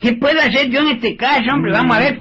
¿qué 0.00 0.14
puedo 0.14 0.38
hacer 0.40 0.70
yo 0.70 0.80
en 0.80 0.88
este 0.96 1.16
caso, 1.16 1.52
hombre? 1.52 1.72
Vamos 1.72 1.96
a 1.96 2.00
ver. 2.00 2.18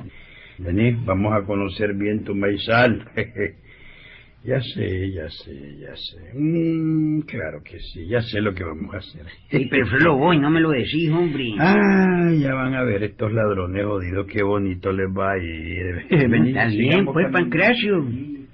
Vení, 0.60 0.92
vamos 1.06 1.34
a 1.34 1.46
conocer 1.46 1.94
bien 1.94 2.24
tu 2.24 2.36
maizal. 2.36 3.06
ya 4.44 4.62
sé, 4.62 5.12
ya 5.12 5.30
sé, 5.30 5.78
ya 5.80 5.96
sé. 5.96 6.34
Mm, 6.38 7.22
claro 7.22 7.62
que 7.64 7.80
sí, 7.80 8.08
ya 8.08 8.22
sé 8.22 8.42
lo 8.42 8.54
que 8.54 8.64
vamos 8.64 8.94
a 8.94 8.98
hacer. 8.98 9.26
Sí, 9.52 9.68
pero 9.70 9.88
solo 9.88 10.18
voy, 10.18 10.38
no 10.38 10.50
me 10.50 10.60
lo 10.60 10.72
decís, 10.72 11.10
hombre. 11.10 11.54
Ah, 11.60 12.32
ya 12.38 12.54
van 12.54 12.76
a 12.76 12.84
ver 12.84 13.04
estos 13.04 13.32
ladrones 13.32 13.86
jodidos, 13.86 14.28
qué 14.28 14.44
bonito 14.44 14.92
les 14.92 15.08
va 15.08 15.32
a 15.32 15.38
ir. 15.38 16.06
Vení, 16.30 16.50
Está 16.50 16.68
bien, 16.68 17.06
pues, 17.06 17.26
caminando. 17.26 17.32
Pancracio. 17.32 18.06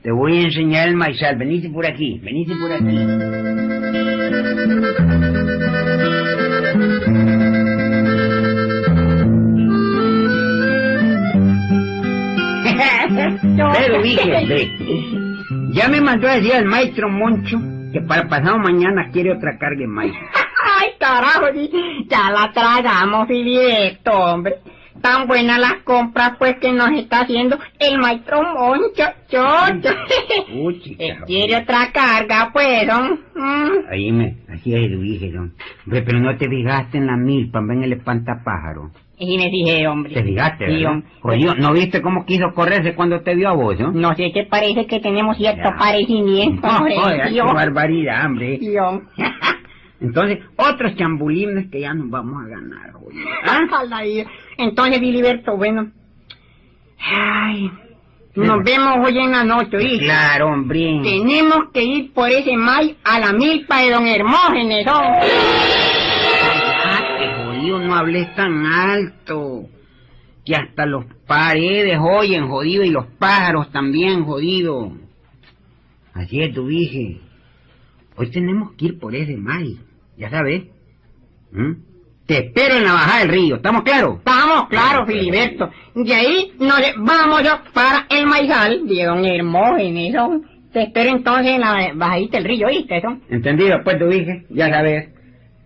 Te 0.03 0.11
voy 0.11 0.37
a 0.37 0.41
enseñar 0.43 0.87
el 0.87 0.95
maizal. 0.95 1.35
Venite 1.35 1.67
por 1.71 1.83
aquí, 1.87 2.19
venite 2.23 2.53
por 2.55 2.71
aquí. 2.71 2.95
Pero 13.55 14.01
dije, 14.01 14.45
ve, 14.47 14.71
ya 15.71 15.87
me 15.87 16.01
mandó 16.01 16.27
a 16.27 16.35
decir 16.35 16.53
al 16.53 16.65
maestro 16.65 17.09
Moncho 17.09 17.59
que 17.93 18.01
para 18.01 18.27
pasado 18.27 18.57
mañana 18.57 19.09
quiere 19.11 19.31
otra 19.33 19.57
carga 19.57 19.79
de 19.79 19.87
maíz. 19.87 20.13
Ay, 20.79 20.89
carajo, 20.99 21.45
ya 22.07 22.31
la 22.31 22.51
tragamos, 22.51 23.27
Filiberto, 23.27 24.11
hombre. 24.11 24.55
Tan 25.01 25.27
buenas 25.27 25.59
las 25.59 25.83
compras, 25.83 26.33
pues, 26.39 26.55
que 26.59 26.71
nos 26.71 26.89
está 26.91 27.21
haciendo 27.21 27.57
el 27.79 27.99
maestro 27.99 28.41
Moncho. 28.41 29.03
Uy, 30.53 30.79
chica, 30.83 31.03
Quiere 31.27 31.57
otra 31.57 31.91
carga, 31.91 32.49
pues, 32.53 32.87
¿no? 32.87 33.15
Mm. 33.35 33.91
Ahí 33.91 34.11
me, 34.11 34.37
así 34.49 34.73
es, 34.73 34.99
dije, 34.99 35.31
don. 35.31 35.53
Pero 35.89 36.19
no 36.19 36.35
te 36.37 36.49
fijaste 36.49 36.97
en 36.97 37.07
la 37.07 37.17
milpa, 37.17 37.59
en 37.59 37.83
el 37.83 37.93
espantapájaro. 37.93 38.91
Y 39.17 39.37
me 39.37 39.49
dije, 39.49 39.87
hombre. 39.87 40.13
Te 40.13 40.23
fijaste, 40.23 40.67
Sí. 40.67 40.85
Jodido, 41.21 41.55
¿no 41.55 41.71
viste 41.73 42.01
cómo 42.01 42.25
quiso 42.25 42.53
correrse 42.53 42.95
cuando 42.95 43.21
te 43.21 43.33
vio 43.35 43.49
a 43.49 43.53
vos, 43.53 43.79
no? 43.79 43.91
No 43.91 44.13
sé 44.15 44.31
qué 44.33 44.43
parece 44.43 44.87
que 44.87 44.99
tenemos 44.99 45.37
cierto 45.37 45.69
Ya. 45.69 45.75
parecimiento, 45.77 46.67
hombre. 46.67 46.95
Sí, 47.29 47.33
qué 47.35 47.41
barbaridad, 47.41 48.25
hombre. 48.25 48.59
Sí. 49.99 50.05
Entonces, 50.05 50.39
otros 50.55 50.95
chambulines 50.95 51.69
que 51.71 51.81
ya 51.81 51.93
nos 51.93 52.09
vamos 52.09 52.43
a 52.45 52.47
ganar. 52.47 52.93
Ala, 53.79 53.97
ahí. 53.97 54.25
Entonces, 54.57 54.99
Filiberto, 54.99 55.55
bueno. 55.57 55.91
Ay, 56.99 57.71
nos 58.35 58.63
vemos 58.63 58.97
hoy 59.05 59.17
en 59.17 59.31
la 59.31 59.43
noche, 59.43 59.77
¿oíste? 59.77 60.05
Claro, 60.05 60.47
hombre. 60.47 60.99
Tenemos 61.03 61.69
que 61.73 61.83
ir 61.83 62.13
por 62.13 62.29
ese 62.29 62.57
maíz 62.57 62.95
a 63.03 63.19
la 63.19 63.31
milpa 63.31 63.81
de 63.81 63.91
don 63.91 64.05
Hermógenes. 64.07 64.85
Cállate, 64.85 65.27
jodido, 67.43 67.79
no 67.79 67.95
hables 67.95 68.33
tan 68.35 68.65
alto. 68.65 69.69
Que 70.45 70.55
hasta 70.55 70.85
los 70.85 71.05
paredes 71.25 71.97
oyen, 71.99 72.47
jodido, 72.49 72.83
y 72.83 72.89
los 72.89 73.05
pájaros 73.17 73.71
también, 73.71 74.25
jodido. 74.25 74.91
Así 76.13 76.41
es, 76.41 76.53
tu 76.53 76.67
dije. 76.67 77.21
Hoy 78.17 78.29
tenemos 78.31 78.73
que 78.73 78.85
ir 78.85 78.99
por 78.99 79.15
ese 79.15 79.35
maíz, 79.37 79.79
ya 80.17 80.29
sabes. 80.29 80.63
¿Mm? 81.51 81.73
Te 82.25 82.39
espero 82.39 82.75
en 82.75 82.85
la 82.85 82.93
bajada 82.93 83.19
del 83.19 83.29
río, 83.29 83.55
¿estamos 83.57 83.83
claros? 83.83 84.17
Estamos 84.17 84.67
claro, 84.67 85.05
Filiberto. 85.05 85.69
De 85.93 86.13
ahí 86.15 86.53
nos 86.59 86.81
vamos 86.97 87.43
yo 87.43 87.51
para 87.71 88.07
el 88.09 88.25
maizal 88.25 88.87
de 88.87 89.03
don 89.03 89.23
Hermógenes. 89.23 90.15
Te 90.73 90.83
espero 90.83 91.11
entonces 91.11 91.53
en 91.53 91.61
la 91.61 91.91
bajadita 91.93 92.37
del 92.37 92.47
río, 92.47 92.67
¿oíste, 92.67 92.99
son? 93.01 93.21
Entendido, 93.29 93.79
pues 93.83 93.99
tú 93.99 94.07
dije, 94.07 94.43
ya 94.49 94.69
sabes. 94.69 95.09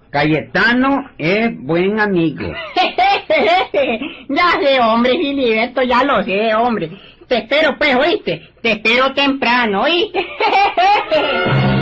Cayetano 0.09 1.09
es 1.17 1.57
buen 1.61 1.99
amigo. 1.99 2.51
ya 4.29 4.51
sé, 4.61 4.79
hombre, 4.81 5.11
Filiberto, 5.11 5.81
ya 5.83 6.03
lo 6.03 6.23
sé, 6.23 6.53
hombre. 6.55 6.91
Te 7.27 7.37
espero, 7.37 7.77
pues, 7.77 7.95
¿oíste? 7.95 8.49
Te 8.61 8.71
espero 8.71 9.13
temprano, 9.13 9.83
¿oíste? 9.83 10.25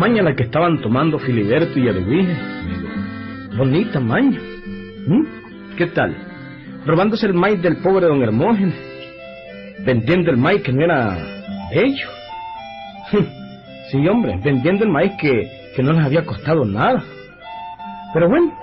maña 0.00 0.22
la 0.22 0.34
que 0.34 0.44
estaban 0.44 0.80
tomando 0.80 1.18
Filiberto 1.18 1.78
y 1.78 1.86
Edwige. 1.86 2.34
Bonita 3.54 4.00
maña. 4.00 4.40
¿Mm? 5.06 5.76
¿Qué 5.76 5.88
tal? 5.88 6.16
Robándose 6.86 7.26
el 7.26 7.34
maíz 7.34 7.60
del 7.60 7.76
pobre 7.76 8.06
don 8.06 8.22
Hermógenes. 8.22 8.74
Vendiendo 9.84 10.30
el 10.30 10.38
maíz 10.38 10.62
que 10.62 10.72
no 10.72 10.82
era 10.82 11.18
de 11.70 11.84
ellos. 11.84 12.10
Sí, 13.90 14.06
hombre, 14.06 14.38
vendiendo 14.42 14.84
el 14.84 14.90
maíz 14.90 15.12
que, 15.20 15.50
que 15.74 15.82
no 15.82 15.92
les 15.92 16.04
había 16.04 16.24
costado 16.24 16.64
nada. 16.64 17.02
Pero 18.14 18.28
bueno, 18.28 18.56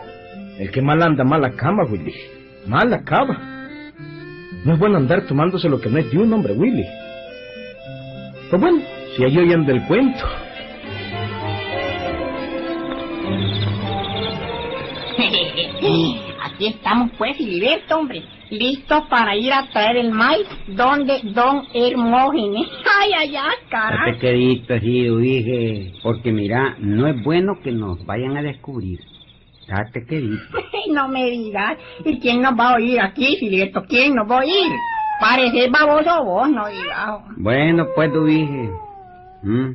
el 0.58 0.72
que 0.72 0.82
mal 0.82 1.04
anda, 1.04 1.26
mal 1.26 1.44
acaba, 1.44 1.84
Willy. 1.84 2.14
Mal 2.66 2.94
acaba. 2.94 3.38
No 4.64 4.74
es 4.74 4.80
bueno 4.80 4.96
andar 4.96 5.28
tomándose 5.28 5.68
lo 5.68 5.82
que 5.82 5.90
no 5.90 5.98
es 5.98 6.10
de 6.10 6.18
un 6.18 6.32
hombre, 6.32 6.54
Willy. 6.54 6.86
Pues 8.50 8.62
bueno, 8.62 8.80
si 9.16 9.24
ahí 9.26 9.38
oyen 9.38 9.66
del 9.66 9.84
cuento. 9.84 10.26
Aquí 16.44 16.68
estamos, 16.68 17.12
pues, 17.18 17.38
Filiberto, 17.38 17.98
hombre. 17.98 18.24
Listos 18.50 19.02
para 19.10 19.36
ir 19.36 19.52
a 19.52 19.68
traer 19.70 19.98
el 19.98 20.12
maíz 20.12 20.48
donde 20.68 21.20
don 21.34 21.64
Hermógenes. 21.74 22.68
Ay, 23.02 23.12
ay, 23.18 23.36
ay, 23.36 23.36
Date 23.36 23.68
caray. 23.70 24.18
quedito 24.20 24.74
así, 24.76 25.02
dije, 25.10 25.94
porque 26.02 26.32
mira, 26.32 26.76
no 26.80 27.08
es 27.08 27.22
bueno 27.24 27.60
que 27.62 27.72
nos 27.74 28.06
vayan 28.06 28.38
a 28.38 28.42
descubrir. 28.42 29.00
Date 29.68 30.06
quedito. 30.06 30.58
No 30.90 31.10
me 31.10 31.26
digas. 31.30 31.78
¿Y 32.06 32.18
quién 32.20 32.42
nos 32.42 32.54
va 32.58 32.70
a 32.72 32.76
oír 32.76 33.02
aquí, 33.02 33.36
Filiberto? 33.38 33.84
¿Quién 33.90 34.16
nos 34.16 34.30
va 34.32 34.38
a 34.38 34.40
oír? 34.40 34.72
Parece 35.20 35.70
baboso 35.70 36.24
vos, 36.24 36.50
no 36.50 36.66
digas. 36.70 37.20
Bueno, 37.36 37.86
pues 37.94 38.10
dije. 38.26 38.70
¿Mm? 39.44 39.72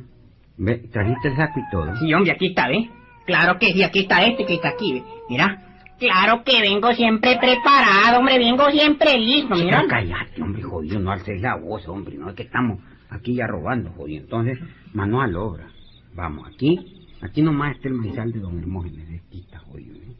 Trajiste 0.91 1.27
el 1.27 1.35
saco 1.35 1.59
y 1.59 1.69
todo. 1.71 1.95
Sí, 1.97 2.11
hombre, 2.13 2.31
aquí 2.31 2.47
está, 2.47 2.67
¿ves? 2.67 2.87
Claro 3.27 3.59
que 3.59 3.67
sí, 3.67 3.83
aquí 3.83 3.99
está 3.99 4.23
este 4.25 4.43
que 4.43 4.55
está 4.55 4.69
aquí, 4.69 4.93
¿ves? 4.93 5.03
Mira. 5.29 5.61
Claro 5.99 6.43
que 6.43 6.61
vengo 6.61 6.91
siempre 6.93 7.37
preparado, 7.37 8.19
hombre, 8.19 8.37
vengo 8.37 8.69
siempre 8.71 9.17
listo, 9.17 9.55
mira. 9.55 9.81
Ya 9.83 9.87
cállate, 9.87 10.41
hombre, 10.41 10.61
jodido, 10.61 10.99
no 10.99 11.11
alces 11.11 11.39
la 11.41 11.55
voz, 11.55 11.87
hombre, 11.87 12.17
no 12.17 12.29
es 12.29 12.35
que 12.35 12.43
estamos 12.43 12.79
aquí 13.09 13.35
ya 13.35 13.47
robando, 13.47 13.91
jodido. 13.91 14.23
Entonces, 14.23 14.59
mano 14.93 15.21
a 15.21 15.27
la 15.27 15.39
obra. 15.39 15.67
Vamos, 16.15 16.47
aquí, 16.53 17.07
aquí 17.21 17.41
nomás 17.41 17.75
está 17.75 17.87
el 17.87 17.93
maizal 17.95 18.31
de 18.31 18.39
don 18.39 18.59
Hermógenes, 18.59 19.07
de 19.09 19.21
está 19.39 19.59
jodido, 19.59 19.95
¿eh? 19.95 20.15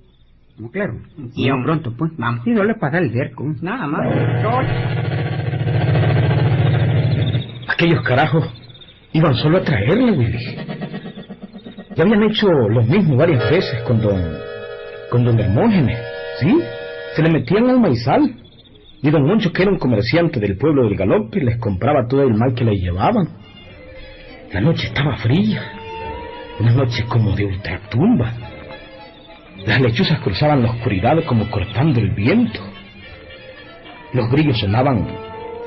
¿No 0.57 0.69
claro? 0.69 0.93
Sí, 1.33 1.49
Vamos 1.49 1.51
hombre. 1.51 1.63
pronto, 1.65 1.93
pues. 1.97 2.11
Vamos. 2.17 2.43
Sí, 2.43 2.51
no 2.51 2.63
le 2.63 2.75
pasa 2.75 2.99
el 2.99 3.11
cerco. 3.11 3.43
Nada 3.61 3.87
más. 3.87 4.07
Aquellos 7.67 8.01
carajos 8.03 8.45
iban 9.13 9.33
solo 9.35 9.57
a 9.57 9.63
traerle, 9.63 10.11
Willy. 10.11 10.55
Ya 11.95 12.03
habían 12.03 12.23
hecho 12.23 12.47
lo 12.47 12.81
mismo 12.83 13.17
varias 13.17 13.49
veces 13.49 13.81
con 13.83 14.01
don, 14.01 14.21
con 15.13 15.25
don 15.25 15.39
Hermógenes, 15.39 15.99
¿sí? 16.39 16.59
Se 17.15 17.21
le 17.21 17.29
metían 17.29 17.69
al 17.69 17.79
maizal. 17.79 18.35
Y 18.99 19.11
don 19.11 19.27
Moncho, 19.27 19.53
que 19.53 19.61
era 19.61 19.71
un 19.71 19.77
comerciante 19.77 20.39
del 20.39 20.57
pueblo 20.57 20.85
del 20.85 20.95
Galope, 20.95 21.39
les 21.39 21.59
compraba 21.59 22.07
todo 22.07 22.23
el 22.23 22.33
mal 22.33 22.55
que 22.55 22.63
le 22.63 22.77
llevaban. 22.77 23.29
La 24.51 24.59
noche 24.59 24.87
estaba 24.87 25.15
fría, 25.17 25.61
una 26.59 26.73
noche 26.73 27.05
como 27.07 27.35
de 27.35 27.45
ultratumba. 27.45 28.33
Las 29.67 29.81
lechuzas 29.81 30.19
cruzaban 30.21 30.63
la 30.63 30.71
oscuridad 30.71 31.23
como 31.25 31.47
cortando 31.51 31.99
el 31.99 32.09
viento. 32.15 32.59
Los 34.13 34.31
grillos 34.31 34.57
sonaban 34.57 35.07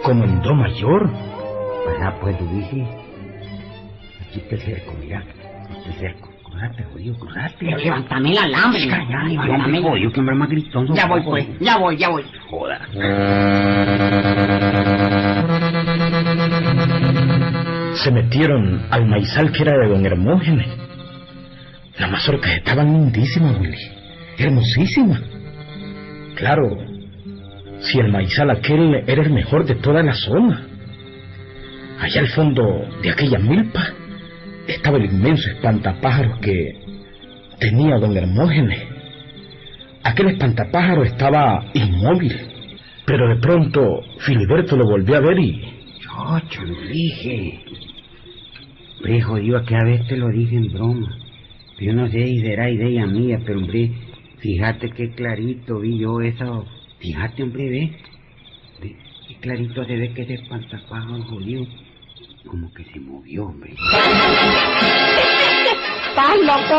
como 0.03 0.25
en 0.25 0.43
do 0.43 0.57
mayor. 0.57 1.09
Para 1.85 2.19
pues, 2.19 2.37
dije. 2.51 2.85
Aquí 4.27 4.41
te 4.51 4.57
cerco, 4.57 4.93
mira. 5.01 5.23
Te 5.85 5.93
cerco. 6.01 6.36
Corrate, 6.57 6.85
jodido, 6.85 7.19
corrate. 7.19 7.67
Levántame 7.67 8.31
el 8.33 8.39
alambre. 8.39 8.87
Ya, 8.87 8.99
ya, 9.11 9.23
Levántame. 9.25 9.83
jodido, 9.83 10.11
que 10.11 10.21
hombre 10.21 10.35
más 10.37 10.49
gritón. 10.49 10.95
Ya 10.95 11.07
voy, 11.07 11.23
pues. 11.23 11.47
Ya 11.61 11.77
voy, 11.77 11.97
ya 11.99 12.09
voy. 12.09 12.25
Joda. 12.49 12.81
Se 17.95 18.11
metieron 18.11 18.87
al 18.91 19.05
maizal 19.07 19.53
que 19.53 19.63
era 19.65 19.77
de 19.77 19.89
don 19.89 20.07
Hermógenes. 20.07 20.67
Las 21.99 22.11
mazorcas 22.11 22.53
estaban 22.57 22.87
lindísimas, 22.91 23.59
Willy. 23.61 23.77
Hermosísimas. 24.39 25.21
Claro, 26.37 26.71
si 27.81 27.99
el 27.99 28.11
maizal 28.11 28.51
aquel 28.51 29.05
era 29.07 29.23
el 29.23 29.31
mejor 29.31 29.67
de 29.67 29.75
toda 29.75 30.03
la 30.03 30.15
zona. 30.15 30.67
Allá 32.01 32.21
al 32.21 32.29
fondo 32.29 32.63
de 33.03 33.11
aquella 33.11 33.39
milpa 33.39 33.93
estaba 34.67 34.99
el 34.99 35.07
inmenso 35.07 35.51
espantapájaros 35.51 36.39
que 36.41 36.79
tenía 37.59 37.99
don 37.99 38.17
Hermógenes. 38.17 38.83
Aquel 40.03 40.29
espantapájaro 40.29 41.03
estaba 41.05 41.65
inmóvil, 41.75 42.33
pero 43.05 43.29
de 43.29 43.37
pronto 43.37 44.03
Filiberto 44.21 44.77
lo 44.77 44.85
volvió 44.85 45.17
a 45.17 45.21
ver 45.21 45.39
y... 45.39 45.63
Chocho, 46.01 46.63
lo 46.65 46.81
dije. 46.89 47.65
Hombre, 48.97 49.21
jodido, 49.21 49.65
que 49.65 49.75
a 49.75 49.85
veces 49.85 50.07
te 50.09 50.17
lo 50.17 50.29
dije 50.29 50.57
en 50.57 50.73
broma. 50.73 51.17
Yo 51.79 51.93
no 51.93 52.09
sé 52.09 52.25
si 52.25 52.41
será 52.41 52.71
idea 52.71 53.07
mía, 53.07 53.41
pero 53.45 53.59
hombre, 53.59 53.91
fíjate 54.39 54.91
qué 54.91 55.11
clarito 55.11 55.81
vi 55.81 55.99
yo 55.99 56.21
eso. 56.21 56.67
Fíjate, 56.99 57.43
hombre, 57.43 57.69
ve. 57.69 57.97
Ve, 58.81 58.97
Qué 59.29 59.35
clarito 59.37 59.85
se 59.85 59.97
ve 59.97 60.13
que 60.13 60.23
ese 60.23 60.35
espantapájaro 60.35 61.23
jodido. 61.25 61.67
Como 62.47 62.73
que 62.73 62.85
se 62.85 63.01
movió, 63.01 63.47
hombre. 63.47 63.75
Estás 66.09 66.37
loco 66.45 66.75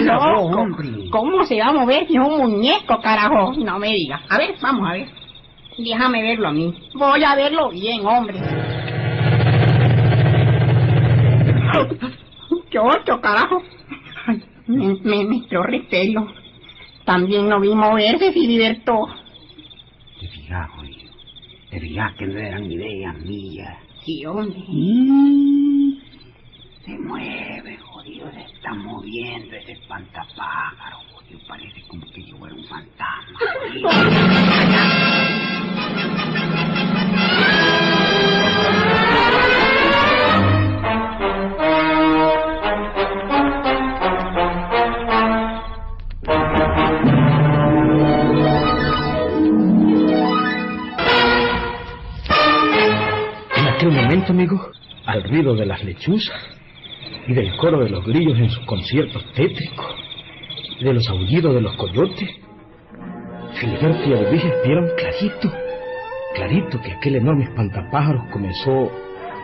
Loco. 0.00 0.42
vos, 0.42 0.56
hombre. 0.56 0.88
¿Cómo 1.10 1.44
se 1.44 1.58
va 1.60 1.66
a 1.66 1.72
mover 1.72 2.06
si 2.06 2.14
es 2.16 2.20
un 2.20 2.38
muñeco, 2.38 3.00
carajo? 3.00 3.52
No 3.58 3.78
me 3.78 3.92
digas. 3.94 4.20
A 4.28 4.38
ver, 4.38 4.54
vamos 4.60 4.88
a 4.88 4.92
ver. 4.94 5.08
Déjame 5.78 6.22
verlo 6.22 6.48
a 6.48 6.52
mí. 6.52 6.74
Voy 6.94 7.22
a 7.22 7.34
verlo 7.34 7.70
bien, 7.70 8.04
hombre. 8.06 8.38
¿Qué 12.70 12.78
otro, 12.78 13.20
carajo? 13.20 13.62
Ay, 14.26 14.42
me, 14.66 14.94
me, 15.02 15.24
me. 15.24 15.42
También 17.04 17.48
no 17.48 17.60
vi 17.60 17.74
moverse, 17.74 18.32
Filiberto. 18.32 19.08
Te 20.20 20.28
fijas, 20.28 20.68
Te 21.72 21.80
fijas 21.80 22.12
que 22.16 22.26
no 22.26 22.38
eran 22.38 22.70
ideas 22.70 23.18
mías. 23.20 23.78
Hombre. 24.28 24.62
Mm, 24.68 25.92
se 26.84 26.98
mueve, 26.98 27.78
jodido, 27.78 28.30
se 28.30 28.42
está 28.42 28.74
moviendo 28.74 29.56
ese 29.56 29.72
espantapájaro, 29.72 30.98
jodido, 31.14 31.40
parece 31.48 31.80
como 31.88 32.04
que 32.12 32.24
yo 32.24 32.36
era 32.44 32.54
un 32.54 32.64
fantasma, 32.66 33.38
y 57.26 57.32
del 57.32 57.56
coro 57.56 57.84
de 57.84 57.90
los 57.90 58.04
grillos 58.04 58.38
en 58.38 58.50
sus 58.50 58.64
conciertos 58.66 59.24
tétricos 59.34 59.94
de 60.80 60.92
los 60.92 61.08
aullidos 61.08 61.54
de 61.54 61.60
los 61.60 61.76
coyotes, 61.76 62.28
Filiberto 63.54 64.08
y 64.08 64.12
Alviges 64.14 64.52
vieron 64.64 64.88
clarito, 64.96 65.52
clarito 66.34 66.80
que 66.80 66.92
aquel 66.92 67.16
enorme 67.16 67.44
espantapájaros 67.44 68.24
comenzó 68.32 68.90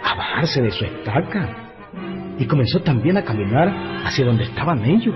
a 0.02 0.14
bajarse 0.16 0.62
de 0.62 0.70
su 0.70 0.84
estaca 0.84 1.56
y 2.38 2.46
comenzó 2.46 2.80
también 2.80 3.16
a 3.18 3.24
caminar 3.24 3.68
hacia 4.04 4.24
donde 4.24 4.44
estaban 4.44 4.84
ellos. 4.84 5.14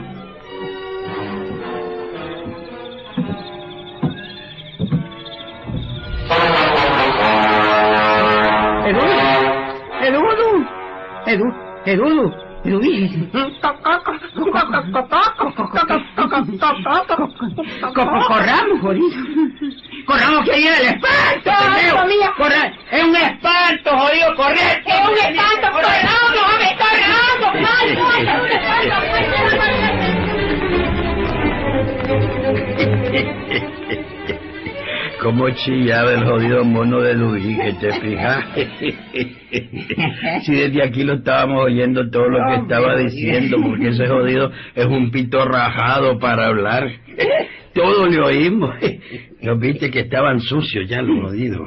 Edu, 11.32 11.48
Edu. 11.86 12.34
Corramos, 18.26 18.80
jodido. 18.82 19.16
Corramos 20.06 20.44
que 20.44 20.56
viene 20.56 20.76
el 20.76 20.86
espanto. 20.88 21.50
Corre. 22.36 22.78
Es 22.90 23.02
un 23.02 23.16
espanto, 23.16 23.98
jodido, 23.98 24.34
corre. 24.36 24.82
Es 24.84 25.08
un 25.08 25.16
espanto, 25.16 25.72
corramos. 25.72 26.02
Cómo 35.22 35.48
chillaba 35.50 36.14
el 36.14 36.24
jodido 36.24 36.64
mono 36.64 37.00
de 37.00 37.14
Luis, 37.14 37.56
que 37.56 37.72
te 37.74 37.92
fijas. 38.00 38.44
si 40.42 40.52
desde 40.52 40.82
aquí 40.82 41.04
lo 41.04 41.14
estábamos 41.14 41.66
oyendo 41.66 42.10
todo 42.10 42.28
lo 42.28 42.38
que 42.48 42.54
estaba 42.62 42.96
diciendo, 42.96 43.58
porque 43.62 43.90
ese 43.90 44.08
jodido 44.08 44.50
es 44.74 44.86
un 44.86 45.12
pito 45.12 45.44
rajado 45.44 46.18
para 46.18 46.48
hablar. 46.48 46.90
Todo 47.74 48.06
le 48.06 48.20
oímos. 48.20 48.74
Los 49.40 49.58
viste 49.58 49.90
que 49.90 50.00
estaban 50.00 50.40
sucios 50.40 50.86
ya 50.90 51.00
los 51.00 51.20
jodidos. 51.24 51.66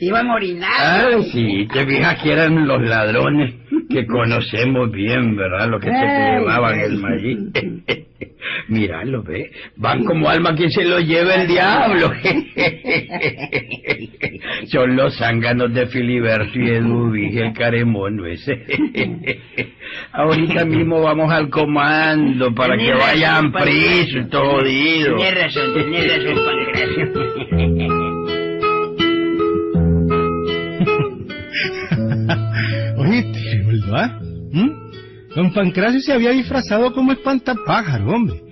Iban 0.00 0.28
a 0.28 0.34
orinar. 0.34 0.70
Ah, 0.78 1.22
sí, 1.32 1.66
te 1.72 1.86
fijas 1.86 2.22
que 2.22 2.32
eran 2.32 2.66
los 2.66 2.82
ladrones 2.82 3.54
que 3.88 4.06
conocemos 4.06 4.90
bien, 4.92 5.34
¿verdad? 5.34 5.68
Los 5.70 5.80
que 5.80 5.90
se 5.90 5.94
llevaban 5.94 6.78
el 6.78 6.98
maíz. 6.98 7.38
Míralo, 8.68 9.22
ve. 9.22 9.50
Van 9.76 10.04
como 10.04 10.28
alma 10.28 10.54
que 10.54 10.68
se 10.70 10.84
lo 10.84 11.00
lleva 11.00 11.34
el 11.34 11.48
diablo. 11.48 12.12
Son 14.66 14.94
los 14.96 15.16
zánganos 15.16 15.72
de 15.74 15.86
Filiberto 15.86 16.58
y 16.58 16.70
Eduvige, 16.70 17.46
el 17.46 17.52
caremono 17.52 18.26
ese. 18.26 18.64
Ahorita 20.12 20.64
mismo 20.64 21.02
vamos 21.02 21.32
al 21.32 21.48
comando 21.48 22.54
para 22.54 22.76
que 22.76 22.86
Tenés 22.86 22.98
vayan 22.98 23.52
presos, 23.52 24.28
todo 24.30 24.58
jodido. 24.58 25.16
Tienes 25.16 25.34
razón, 25.34 25.74
razón, 25.74 26.44
Pancracio. 26.44 27.97
Don 35.38 35.52
Pancracio 35.52 36.00
se 36.00 36.12
había 36.12 36.32
disfrazado 36.32 36.92
como 36.92 37.12
espantapájaro, 37.12 38.10
hombre. 38.10 38.42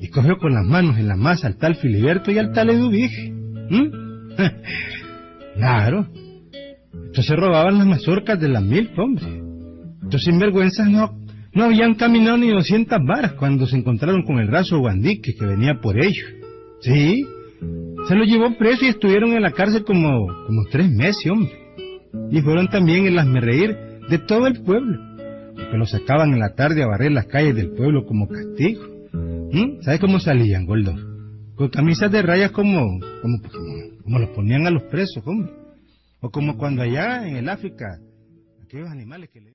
Y 0.00 0.08
cogió 0.08 0.38
con 0.38 0.54
las 0.54 0.64
manos 0.64 0.96
en 0.96 1.06
la 1.06 1.14
masa 1.14 1.48
al 1.48 1.58
tal 1.58 1.74
Filiberto 1.74 2.30
y 2.30 2.38
al 2.38 2.52
tal 2.52 2.70
Eduvige. 2.70 3.30
¿Mm? 3.30 4.36
claro. 5.56 6.06
Entonces 6.94 7.36
robaban 7.36 7.76
las 7.76 7.86
mazorcas 7.86 8.40
de 8.40 8.48
la 8.48 8.62
milpa, 8.62 9.02
hombre. 9.02 9.26
Estos 10.02 10.22
sinvergüenzas 10.22 10.88
no, 10.88 11.14
no 11.52 11.64
habían 11.64 11.92
caminado 11.92 12.38
ni 12.38 12.48
200 12.48 12.98
varas 13.06 13.32
cuando 13.32 13.66
se 13.66 13.76
encontraron 13.76 14.22
con 14.22 14.38
el 14.38 14.48
raso 14.48 14.78
guandique 14.78 15.34
que 15.38 15.44
venía 15.44 15.74
por 15.82 16.02
ellos. 16.02 16.26
Sí, 16.80 17.22
se 18.08 18.14
lo 18.14 18.24
llevó 18.24 18.56
preso 18.56 18.86
y 18.86 18.88
estuvieron 18.88 19.32
en 19.32 19.42
la 19.42 19.50
cárcel 19.50 19.84
como, 19.84 20.26
como 20.46 20.64
tres 20.70 20.90
meses, 20.90 21.30
hombre. 21.30 21.52
Y 22.30 22.40
fueron 22.40 22.68
también 22.68 23.06
el 23.06 23.42
reír 23.42 23.76
de 24.08 24.18
todo 24.18 24.46
el 24.46 24.62
pueblo, 24.62 24.98
porque 25.54 25.76
los 25.76 25.90
sacaban 25.90 26.32
en 26.32 26.40
la 26.40 26.54
tarde 26.54 26.82
a 26.82 26.86
barrer 26.86 27.12
las 27.12 27.26
calles 27.26 27.54
del 27.54 27.72
pueblo 27.72 28.06
como 28.06 28.28
castigo. 28.28 28.82
¿Mm? 29.12 29.82
¿Sabes 29.82 30.00
cómo 30.00 30.20
salían, 30.20 30.66
Gordo? 30.66 30.94
Con 31.54 31.68
camisas 31.68 32.10
de 32.10 32.22
rayas 32.22 32.52
como, 32.52 33.00
como, 33.22 33.40
como, 33.42 34.02
como 34.02 34.18
los 34.18 34.30
ponían 34.30 34.66
a 34.66 34.70
los 34.70 34.84
presos, 34.84 35.22
hombre. 35.26 35.52
O 36.20 36.30
como 36.30 36.56
cuando 36.56 36.82
allá 36.82 37.26
en 37.26 37.36
el 37.36 37.48
África, 37.48 37.98
aquellos 38.62 38.88
animales 38.90 39.30
que 39.30 39.40
le... 39.40 39.52